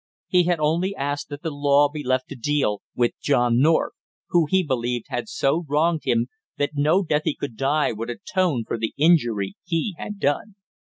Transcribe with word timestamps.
He 0.27 0.45
had 0.45 0.59
only 0.59 0.95
asked 0.95 1.29
that 1.29 1.43
the 1.43 1.51
law 1.51 1.87
be 1.87 2.03
left 2.03 2.27
to 2.29 2.35
deal 2.35 2.81
with 2.95 3.11
John 3.21 3.59
North, 3.61 3.93
who, 4.29 4.47
he 4.49 4.63
believed, 4.63 5.05
had 5.09 5.29
so 5.29 5.63
wronged 5.69 6.05
him 6.05 6.25
that 6.57 6.71
no 6.73 7.03
death 7.03 7.21
he 7.25 7.35
could 7.35 7.55
die 7.55 7.91
would 7.91 8.09
atone 8.09 8.63
for 8.67 8.79
the 8.79 8.95
injury 8.97 9.57
he 9.63 9.93
had 9.99 10.17
done. 10.17 10.55